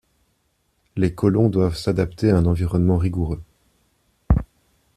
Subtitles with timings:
[0.95, 3.43] Les colons doivent s’adapter à un environnement rigoureux.